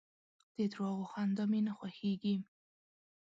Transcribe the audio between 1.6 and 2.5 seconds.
نه خوښېږي.